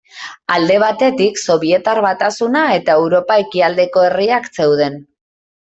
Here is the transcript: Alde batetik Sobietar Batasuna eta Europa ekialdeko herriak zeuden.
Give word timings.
Alde 0.53 0.77
batetik 0.83 1.37
Sobietar 1.41 2.01
Batasuna 2.07 2.65
eta 2.79 2.97
Europa 3.05 3.39
ekialdeko 3.45 4.07
herriak 4.11 4.53
zeuden. 4.57 4.99